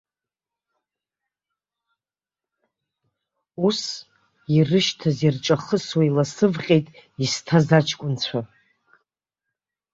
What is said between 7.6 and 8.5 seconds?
аҷкәынцәа.